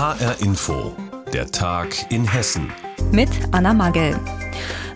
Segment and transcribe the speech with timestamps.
[0.00, 0.96] HR Info,
[1.30, 2.72] der Tag in Hessen.
[3.12, 4.18] Mit Anna Magel.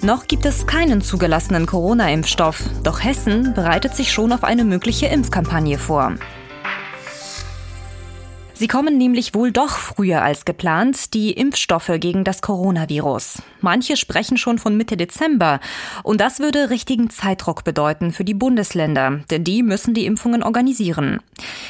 [0.00, 5.76] Noch gibt es keinen zugelassenen Corona-Impfstoff, doch Hessen bereitet sich schon auf eine mögliche Impfkampagne
[5.76, 6.14] vor.
[8.56, 13.42] Sie kommen nämlich wohl doch früher als geplant, die Impfstoffe gegen das Coronavirus.
[13.60, 15.58] Manche sprechen schon von Mitte Dezember.
[16.04, 21.18] Und das würde richtigen Zeitdruck bedeuten für die Bundesländer, denn die müssen die Impfungen organisieren.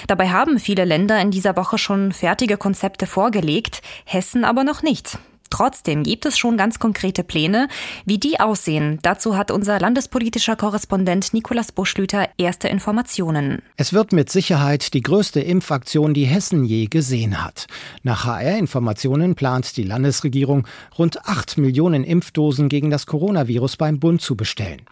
[0.09, 5.19] Dabei haben viele Länder in dieser Woche schon fertige Konzepte vorgelegt, Hessen aber noch nicht.
[5.55, 7.69] Trotzdem gibt es schon ganz konkrete Pläne.
[8.05, 13.63] Wie die aussehen, dazu hat unser landespolitischer Korrespondent Nikolas Buschlüter erste Informationen.
[13.77, 17.69] Es wird mit Sicherheit die größte Impfaktion, die Hessen je gesehen hat.
[18.03, 20.67] Nach HR-Informationen plant die Landesregierung,
[20.99, 24.83] rund acht Millionen Impfdosen gegen das Coronavirus beim Bund zu bestellen.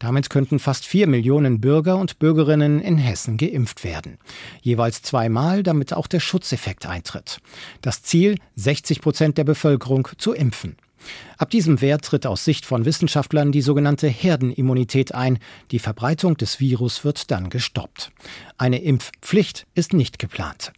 [0.00, 4.18] Damit könnten fast vier Millionen Bürger und Bürgerinnen in Hessen geimpft werden.
[4.62, 7.38] Jeweils zweimal, damit auch der Schutzeffekt eintritt.
[7.82, 10.76] Das Ziel, 60 Prozent der Bevölkerung zu impfen.
[11.36, 15.38] Ab diesem Wert tritt aus Sicht von Wissenschaftlern die sogenannte Herdenimmunität ein.
[15.70, 18.10] Die Verbreitung des Virus wird dann gestoppt.
[18.56, 20.72] Eine Impfpflicht ist nicht geplant.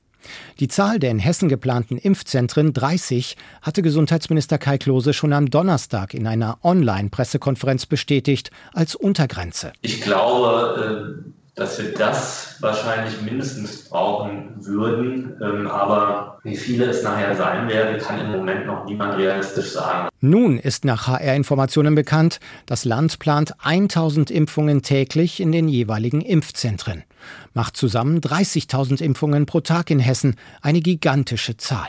[0.60, 6.14] Die Zahl der in Hessen geplanten Impfzentren 30 hatte Gesundheitsminister Kai Klose schon am Donnerstag
[6.14, 9.72] in einer Online-Pressekonferenz bestätigt als Untergrenze.
[9.80, 15.36] Ich glaube, äh, dass wir das wahrscheinlich mindestens brauchen würden.
[15.42, 20.08] Ähm, aber wie viele es nachher sein werden, kann im Moment noch niemand realistisch sagen.
[20.22, 27.04] Nun ist nach HR-Informationen bekannt, das Land plant 1000 Impfungen täglich in den jeweiligen Impfzentren.
[27.52, 31.88] Macht zusammen 30.000 Impfungen pro Tag in Hessen, eine gigantische Zahl.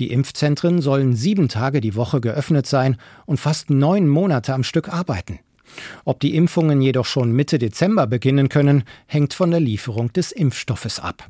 [0.00, 4.88] Die Impfzentren sollen sieben Tage die Woche geöffnet sein und fast neun Monate am Stück
[4.88, 5.38] arbeiten.
[6.04, 11.00] Ob die Impfungen jedoch schon Mitte Dezember beginnen können, hängt von der Lieferung des Impfstoffes
[11.00, 11.26] ab.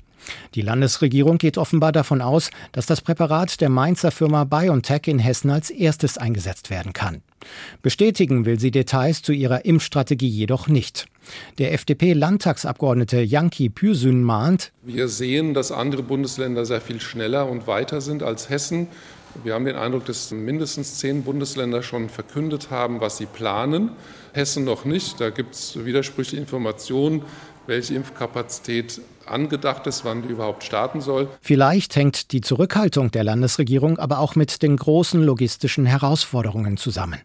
[0.55, 5.51] Die Landesregierung geht offenbar davon aus, dass das Präparat der Mainzer Firma BioNTech in Hessen
[5.51, 7.23] als erstes eingesetzt werden kann.
[7.83, 11.07] Bestätigen will sie Details zu ihrer Impfstrategie jedoch nicht.
[11.59, 18.01] Der FDP-Landtagsabgeordnete Janki Püsün mahnt, Wir sehen, dass andere Bundesländer sehr viel schneller und weiter
[18.01, 18.89] sind als Hessen.
[19.45, 23.93] Wir haben den Eindruck, dass mindestens zehn Bundesländer schon verkündet haben, was sie planen.
[24.33, 25.21] Hessen noch nicht.
[25.21, 27.23] Da gibt es widersprüchliche Informationen,
[27.67, 31.29] welche Impfkapazität angedacht ist, wann die überhaupt starten soll.
[31.41, 37.21] Vielleicht hängt die Zurückhaltung der Landesregierung aber auch mit den großen logistischen Herausforderungen zusammen.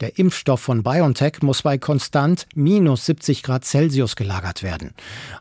[0.00, 4.92] Der Impfstoff von BioNTech muss bei konstant minus 70 Grad Celsius gelagert werden.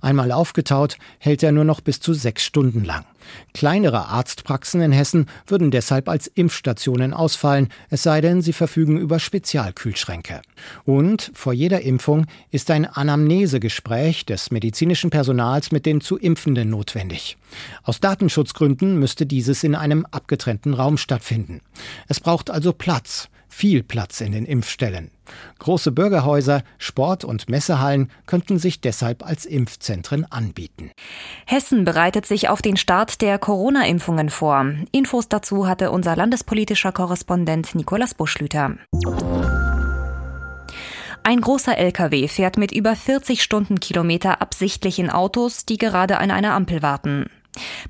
[0.01, 3.05] Einmal aufgetaut, hält er nur noch bis zu sechs Stunden lang.
[3.53, 9.19] Kleinere Arztpraxen in Hessen würden deshalb als Impfstationen ausfallen, es sei denn, sie verfügen über
[9.19, 10.41] Spezialkühlschränke.
[10.85, 16.69] Und vor jeder Impfung ist ein Anamnesegespräch des medizinischen Personals mit den den zu Impfenden
[16.69, 17.37] notwendig.
[17.83, 21.61] Aus Datenschutzgründen müsste dieses in einem abgetrennten Raum stattfinden.
[22.07, 25.11] Es braucht also Platz, viel Platz in den Impfstellen.
[25.59, 30.91] Große Bürgerhäuser, Sport- und Messehallen könnten sich deshalb als Impfzentren anbieten.
[31.45, 34.65] Hessen bereitet sich auf den Start der Corona-Impfungen vor.
[34.91, 38.77] Infos dazu hatte unser landespolitischer Korrespondent Nikolas Buschlüter.
[41.25, 46.53] Ein großer LKW fährt mit über 40 Stundenkilometer absichtlich in Autos, die gerade an einer
[46.53, 47.27] Ampel warten.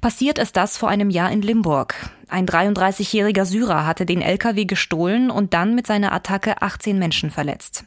[0.02, 1.96] Passiert ist das vor einem Jahr in Limburg.
[2.30, 7.86] Ein 33-jähriger Syrer hatte den LKW gestohlen und dann mit seiner Attacke 18 Menschen verletzt.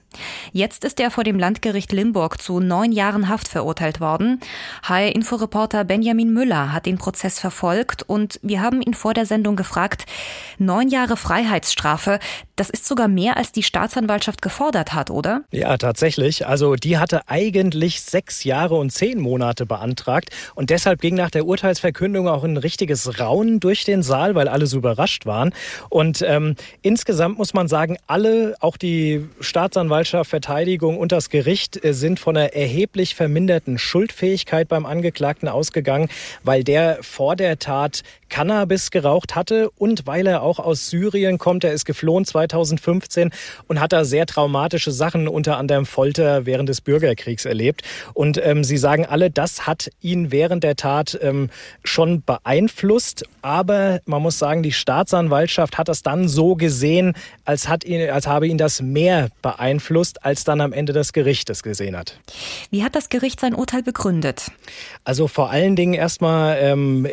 [0.52, 4.40] Jetzt ist er vor dem Landgericht Limburg zu neun Jahren Haft verurteilt worden.
[4.82, 10.06] HR-Inforeporter Benjamin Müller hat den Prozess verfolgt und wir haben ihn vor der Sendung gefragt,
[10.58, 12.18] neun Jahre Freiheitsstrafe,
[12.56, 15.42] das ist sogar mehr, als die Staatsanwaltschaft gefordert hat, oder?
[15.50, 16.46] Ja, tatsächlich.
[16.46, 21.46] Also die hatte eigentlich sechs Jahre und zehn Monate beantragt und deshalb ging nach der
[21.46, 25.52] Urteilsverkündung auch ein richtiges Raunen durch den Saal, weil alle so überrascht waren.
[25.88, 31.92] Und ähm, insgesamt muss man sagen, alle, auch die Staatsanwaltschaft, Verteidigung und das Gericht äh,
[31.92, 36.08] sind von einer erheblich verminderten Schuldfähigkeit beim Angeklagten ausgegangen,
[36.44, 41.64] weil der vor der Tat Cannabis geraucht hatte und weil er auch aus Syrien kommt.
[41.64, 43.30] Er ist geflohen 2015
[43.68, 47.82] und hat da sehr traumatische Sachen, unter anderem Folter während des Bürgerkriegs erlebt.
[48.14, 51.50] Und ähm, sie sagen alle, das hat ihn während der Tat ähm,
[51.84, 53.24] schon beeinflusst.
[53.42, 57.14] Aber man muss sagen, die Staatsanwaltschaft hat das dann so gesehen,
[57.44, 61.50] als, hat ihn, als habe ihn das mehr beeinflusst, als dann am Ende das Gericht
[61.50, 62.18] es gesehen hat.
[62.70, 64.50] Wie hat das Gericht sein Urteil begründet?
[65.04, 67.06] Also vor allen Dingen erstmal ähm,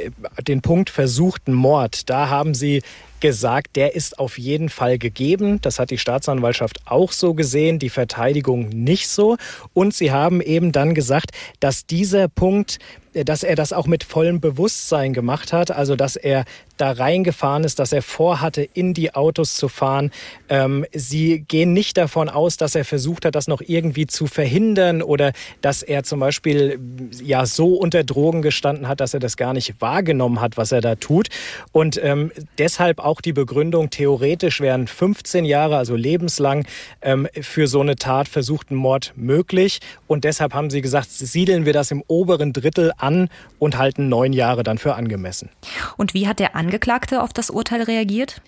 [0.48, 2.10] den Punkt versuchten Mord.
[2.10, 2.82] Da haben sie
[3.24, 5.62] gesagt, der ist auf jeden Fall gegeben.
[5.62, 9.38] Das hat die Staatsanwaltschaft auch so gesehen, die Verteidigung nicht so.
[9.74, 11.32] Und sie haben eben dann gesagt,
[11.62, 12.80] dass dieser Punkt
[13.14, 16.46] dass er das auch mit vollem Bewusstsein gemacht hat, also dass er
[16.78, 20.10] da reingefahren ist, dass er vorhatte, in die Autos zu fahren.
[20.50, 25.04] Ähm, sie gehen nicht davon aus, dass er versucht hat, das noch irgendwie zu verhindern
[25.04, 26.80] oder dass er zum Beispiel
[27.22, 30.82] ja so unter Drogen gestanden hat, dass er das gar nicht wahrgenommen hat, was er
[30.82, 31.30] da tut.
[31.72, 36.66] Und ähm, deshalb auch die Begründung, theoretisch wären 15 Jahre, also lebenslang,
[37.02, 39.80] ähm, für so eine Tat versuchten Mord möglich.
[40.08, 43.30] Und deshalb haben sie gesagt, siedeln wir das im oberen Drittel an
[43.60, 45.50] und halten neun Jahre dann für angemessen.
[45.98, 48.42] Und wie hat der Angeklagte auf das Urteil reagiert?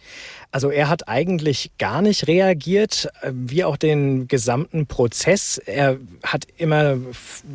[0.51, 5.57] Also er hat eigentlich gar nicht reagiert, äh, wie auch den gesamten Prozess.
[5.57, 6.97] Er hat immer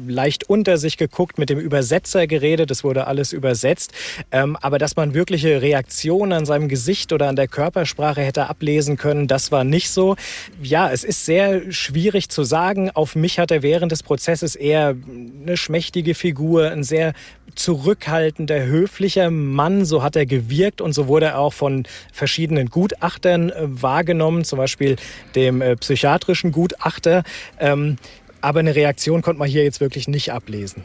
[0.06, 3.92] leicht unter sich geguckt, mit dem Übersetzer geredet, es wurde alles übersetzt.
[4.30, 8.96] Ähm, aber dass man wirkliche Reaktionen an seinem Gesicht oder an der Körpersprache hätte ablesen
[8.96, 10.16] können, das war nicht so.
[10.62, 12.90] Ja, es ist sehr schwierig zu sagen.
[12.90, 14.96] Auf mich hat er während des Prozesses eher
[15.42, 17.14] eine schmächtige Figur, ein sehr
[17.62, 23.50] zurückhaltender, höflicher Mann, so hat er gewirkt und so wurde er auch von verschiedenen Gutachtern
[23.50, 24.96] äh, wahrgenommen, zum Beispiel
[25.34, 27.22] dem äh, psychiatrischen Gutachter.
[27.58, 27.96] Ähm,
[28.40, 30.84] aber eine Reaktion konnte man hier jetzt wirklich nicht ablesen.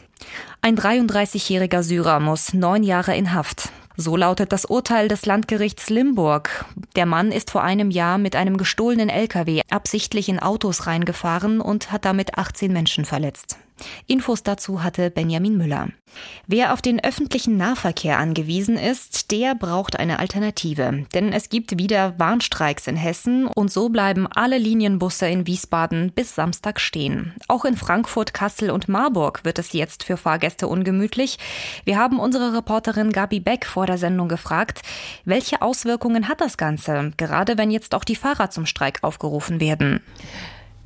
[0.60, 3.70] Ein 33-jähriger Syrer muss neun Jahre in Haft.
[3.96, 6.66] So lautet das Urteil des Landgerichts Limburg.
[6.96, 11.92] Der Mann ist vor einem Jahr mit einem gestohlenen LKW absichtlich in Autos reingefahren und
[11.92, 13.56] hat damit 18 Menschen verletzt.
[14.06, 15.88] Infos dazu hatte Benjamin Müller.
[16.46, 21.04] Wer auf den öffentlichen Nahverkehr angewiesen ist, der braucht eine Alternative.
[21.14, 26.34] Denn es gibt wieder Warnstreiks in Hessen und so bleiben alle Linienbusse in Wiesbaden bis
[26.34, 27.34] Samstag stehen.
[27.48, 31.38] Auch in Frankfurt, Kassel und Marburg wird es jetzt für Fahrgäste ungemütlich.
[31.84, 34.82] Wir haben unsere Reporterin Gabi Beck vor der Sendung gefragt,
[35.24, 40.00] welche Auswirkungen hat das Ganze, gerade wenn jetzt auch die Fahrer zum Streik aufgerufen werden.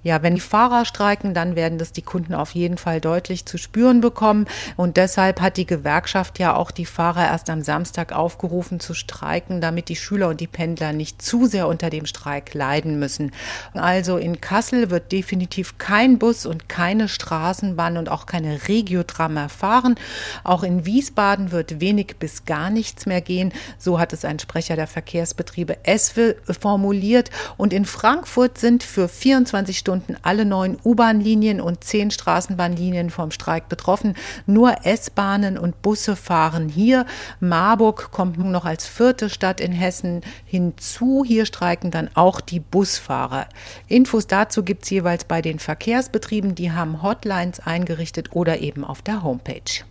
[0.02, 3.58] Ja, wenn die Fahrer streiken, dann werden das die Kunden auf jeden Fall deutlich zu
[3.58, 4.47] spüren bekommen.
[4.76, 9.61] Und deshalb hat die Gewerkschaft ja auch die Fahrer erst am Samstag aufgerufen zu streiken,
[9.61, 13.32] damit die Schüler und die Pendler nicht zu sehr unter dem Streik leiden müssen.
[13.75, 19.50] Also in Kassel wird definitiv kein Bus und keine Straßenbahn und auch keine Regiotram mehr
[19.50, 19.96] fahren.
[20.44, 23.53] Auch in Wiesbaden wird wenig bis gar nichts mehr gehen.
[23.76, 27.31] So hat es ein Sprecher der Verkehrsbetriebe ESWE formuliert.
[27.58, 33.32] Und in Frankfurt sind für 24 Stunden Stunden alle neun U-Bahn-Linien und zehn Straßenbahnlinien vom
[33.32, 34.14] Streik betroffen.
[34.46, 37.06] Nur S-Bahnen und Busse fahren hier.
[37.40, 41.25] Marburg kommt nun noch als vierte Stadt in Hessen hinzu.
[41.26, 43.48] Hier streiken dann auch die Busfahrer.
[43.88, 46.54] Infos dazu gibt es jeweils bei den Verkehrsbetrieben.
[46.54, 49.82] Die haben Hotlines eingerichtet oder eben auf der Homepage.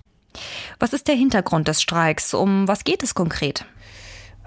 [0.80, 2.34] Was ist der Hintergrund des Streiks?
[2.34, 3.66] Um was geht es konkret?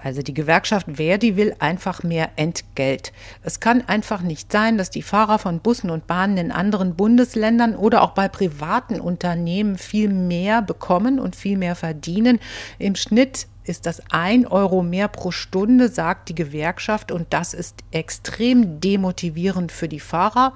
[0.03, 3.13] Also die Gewerkschaft Verdi will einfach mehr Entgelt.
[3.41, 7.75] Es kann einfach nicht sein, dass die Fahrer von Bussen und Bahnen in anderen Bundesländern
[7.75, 12.39] oder auch bei privaten Unternehmen viel mehr bekommen und viel mehr verdienen.
[12.79, 17.11] Im Schnitt ist das ein Euro mehr pro Stunde, sagt die Gewerkschaft.
[17.11, 20.53] Und das ist extrem demotivierend für die Fahrer.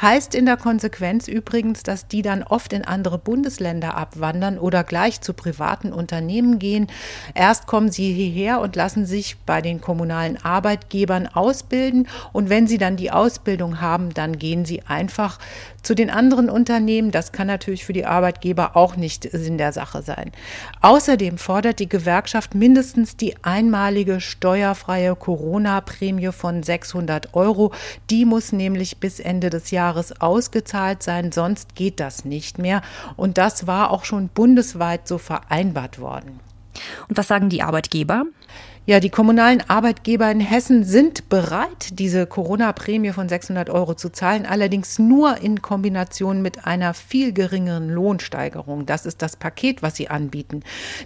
[0.00, 5.20] Heißt in der Konsequenz übrigens, dass die dann oft in andere Bundesländer abwandern oder gleich
[5.20, 6.88] zu privaten Unternehmen gehen.
[7.34, 12.08] Erst kommen sie hierher und lassen sich bei den kommunalen Arbeitgebern ausbilden.
[12.32, 15.38] Und wenn sie dann die Ausbildung haben, dann gehen sie einfach
[15.82, 17.12] zu den anderen Unternehmen.
[17.12, 20.32] Das kann natürlich für die Arbeitgeber auch nicht Sinn der Sache sein.
[20.80, 27.72] Außerdem fordert die Gewerkschaft mindestens die einmalige steuerfreie Corona-Prämie von 600 Euro.
[28.10, 32.82] Die muss nämlich bis Ende des Jahres ausgezahlt sein, sonst geht das nicht mehr.
[33.16, 36.40] Und das war auch schon bundesweit so vereinbart worden.
[37.08, 38.24] Und was sagen die Arbeitgeber?
[38.88, 44.46] Ja, die kommunalen Arbeitgeber in Hessen sind bereit, diese Corona-Prämie von 600 Euro zu zahlen,
[44.46, 48.86] allerdings nur in Kombination mit einer viel geringeren Lohnsteigerung.
[48.86, 50.62] Das ist das Paket, was sie anbieten.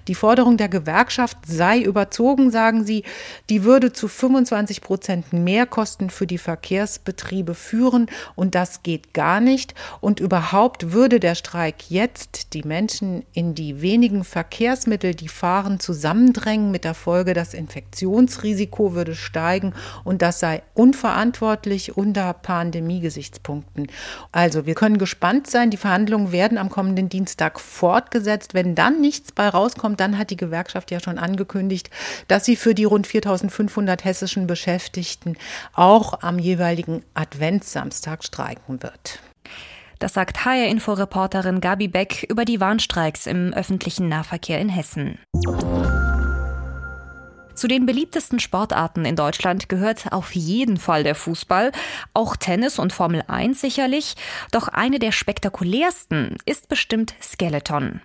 [0.06, 3.02] Die Forderung der Gewerkschaft sei überzogen, sagen sie,
[3.50, 9.74] die würde zu 25 Prozent Mehrkosten für die Verkehrsbetriebe führen und das geht gar nicht.
[10.00, 16.70] Und überhaupt würde der Streik jetzt die Menschen in die wenigen Verkehrsmittel, die fahren, zusammendrängen
[16.70, 19.72] mit der Folge, dass in Infektionsrisiko würde steigen
[20.04, 23.86] und das sei unverantwortlich unter Pandemie-Gesichtspunkten.
[24.30, 25.70] Also wir können gespannt sein.
[25.70, 28.52] Die Verhandlungen werden am kommenden Dienstag fortgesetzt.
[28.52, 31.88] Wenn dann nichts bei rauskommt, dann hat die Gewerkschaft ja schon angekündigt,
[32.28, 35.36] dass sie für die rund 4500 hessischen Beschäftigten
[35.72, 39.20] auch am jeweiligen Adventssamstag streiken wird.
[39.98, 45.18] Das sagt HR-Info-Reporterin Gabi Beck über die Warnstreiks im öffentlichen Nahverkehr in Hessen.
[47.54, 51.72] Zu den beliebtesten Sportarten in Deutschland gehört auf jeden Fall der Fußball,
[52.14, 54.14] auch Tennis und Formel 1 sicherlich,
[54.50, 58.00] doch eine der spektakulärsten ist bestimmt Skeleton.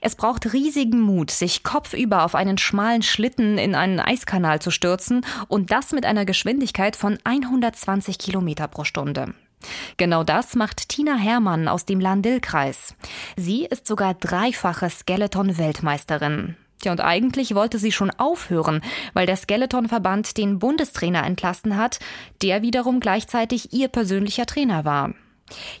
[0.00, 5.26] Es braucht riesigen Mut, sich kopfüber auf einen schmalen Schlitten in einen Eiskanal zu stürzen
[5.48, 9.34] und das mit einer Geschwindigkeit von 120 Kilometer pro Stunde.
[9.96, 12.94] Genau das macht Tina Herrmann aus dem Landil-Kreis.
[13.36, 16.56] Sie ist sogar dreifache Skeleton-Weltmeisterin.
[16.80, 18.82] Tja, und eigentlich wollte sie schon aufhören,
[19.14, 21.98] weil der Skeleton-Verband den Bundestrainer entlassen hat,
[22.42, 25.14] der wiederum gleichzeitig ihr persönlicher Trainer war.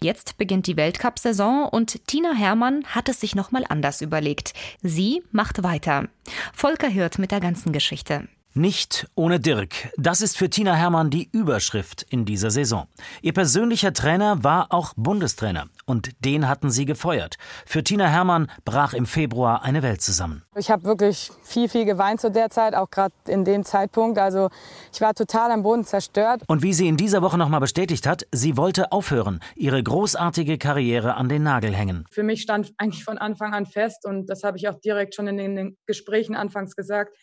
[0.00, 4.52] Jetzt beginnt die Weltcup-Saison und Tina Herrmann hat es sich nochmal anders überlegt.
[4.80, 6.08] Sie macht weiter.
[6.52, 8.28] Volker Hirt mit der ganzen Geschichte.
[8.58, 9.92] Nicht ohne Dirk.
[9.98, 12.86] Das ist für Tina Herrmann die Überschrift in dieser Saison.
[13.20, 17.36] Ihr persönlicher Trainer war auch Bundestrainer und den hatten sie gefeuert.
[17.66, 20.42] Für Tina Herrmann brach im Februar eine Welt zusammen.
[20.56, 24.16] Ich habe wirklich viel, viel geweint zu der Zeit, auch gerade in dem Zeitpunkt.
[24.16, 24.48] Also
[24.90, 26.40] ich war total am Boden zerstört.
[26.46, 31.16] Und wie sie in dieser Woche nochmal bestätigt hat, sie wollte aufhören, ihre großartige Karriere
[31.16, 32.06] an den Nagel hängen.
[32.10, 35.26] Für mich stand eigentlich von Anfang an fest und das habe ich auch direkt schon
[35.26, 37.14] in den Gesprächen anfangs gesagt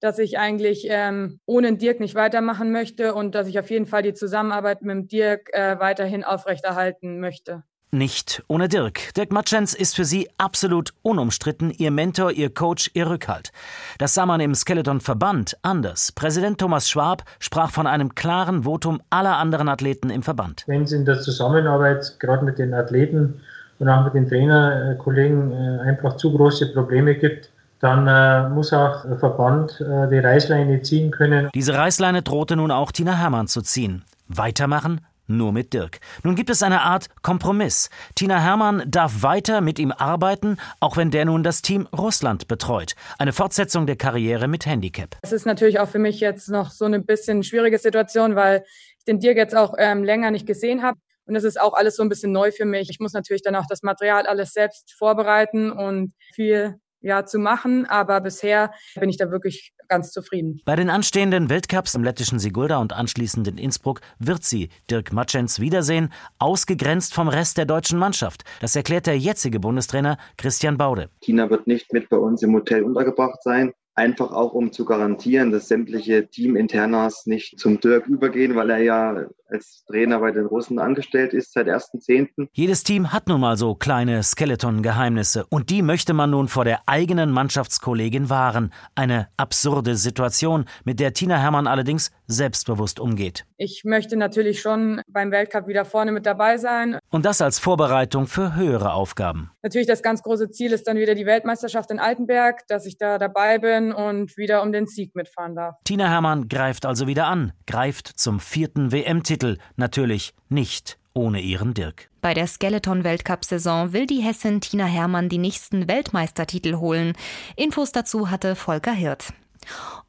[0.00, 4.02] dass ich eigentlich ähm, ohne Dirk nicht weitermachen möchte und dass ich auf jeden Fall
[4.02, 7.62] die Zusammenarbeit mit dem Dirk äh, weiterhin aufrechterhalten möchte.
[7.92, 9.12] Nicht ohne Dirk.
[9.14, 13.50] Dirk Matschens ist für sie absolut unumstritten, ihr Mentor, ihr Coach, ihr Rückhalt.
[13.98, 16.12] Das sah man im Skeleton-Verband anders.
[16.12, 20.62] Präsident Thomas Schwab sprach von einem klaren Votum aller anderen Athleten im Verband.
[20.68, 23.40] Wenn es in der Zusammenarbeit, gerade mit den Athleten
[23.80, 27.50] und auch mit den Trainerkollegen, äh, einfach zu große Probleme gibt,
[27.80, 31.48] dann äh, muss auch der Verband äh, die Reißleine ziehen können.
[31.54, 34.04] Diese Reißleine drohte nun auch Tina Hermann zu ziehen.
[34.28, 35.00] Weitermachen?
[35.26, 36.00] Nur mit Dirk.
[36.24, 37.88] Nun gibt es eine Art Kompromiss.
[38.16, 42.94] Tina Hermann darf weiter mit ihm arbeiten, auch wenn der nun das Team Russland betreut.
[43.16, 45.16] Eine Fortsetzung der Karriere mit Handicap.
[45.22, 48.64] Es ist natürlich auch für mich jetzt noch so eine bisschen schwierige Situation, weil
[48.98, 50.98] ich den Dirk jetzt auch ähm, länger nicht gesehen habe.
[51.26, 52.90] Und das ist auch alles so ein bisschen neu für mich.
[52.90, 57.86] Ich muss natürlich dann auch das Material alles selbst vorbereiten und viel ja, zu machen.
[57.86, 60.60] Aber bisher bin ich da wirklich ganz zufrieden.
[60.64, 65.60] Bei den anstehenden Weltcups im lettischen Sigulda und anschließend in Innsbruck wird sie Dirk Matschens
[65.60, 68.44] wiedersehen, ausgegrenzt vom Rest der deutschen Mannschaft.
[68.60, 71.10] Das erklärt der jetzige Bundestrainer Christian Baude.
[71.20, 73.72] Tina wird nicht mit bei uns im Hotel untergebracht sein.
[73.94, 79.26] Einfach auch, um zu garantieren, dass sämtliche Teaminternas nicht zum Dirk übergehen, weil er ja
[79.50, 82.48] als Trainer bei den Russen angestellt ist seit 1.10.
[82.52, 86.80] Jedes Team hat nun mal so kleine Skeleton-Geheimnisse und die möchte man nun vor der
[86.86, 88.72] eigenen Mannschaftskollegin wahren.
[88.94, 93.44] Eine absurde Situation, mit der Tina Hermann allerdings selbstbewusst umgeht.
[93.56, 96.98] Ich möchte natürlich schon beim Weltcup wieder vorne mit dabei sein.
[97.10, 99.50] Und das als Vorbereitung für höhere Aufgaben.
[99.62, 103.18] Natürlich das ganz große Ziel ist dann wieder die Weltmeisterschaft in Altenberg, dass ich da
[103.18, 105.76] dabei bin und wieder um den Sieg mitfahren darf.
[105.84, 111.72] Tina Hermann greift also wieder an, greift zum vierten WM-Titel Titel natürlich nicht ohne ihren
[111.72, 112.10] Dirk.
[112.20, 117.14] Bei der Skeleton-Weltcup-Saison will die Hessin Tina Hermann die nächsten Weltmeistertitel holen.
[117.56, 119.32] Infos dazu hatte Volker Hirt.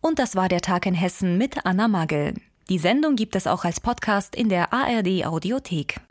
[0.01, 2.33] Und das war der Tag in Hessen mit Anna Magel.
[2.69, 6.01] Die Sendung gibt es auch als Podcast in der ARD Audiothek.